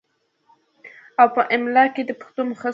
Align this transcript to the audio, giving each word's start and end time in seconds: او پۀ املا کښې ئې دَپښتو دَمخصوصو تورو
او 1.19 1.27
پۀ 1.33 1.41
املا 1.55 1.83
کښې 1.93 1.99
ئې 2.01 2.07
دَپښتو 2.09 2.41
دَمخصوصو 2.43 2.61
تورو 2.63 2.69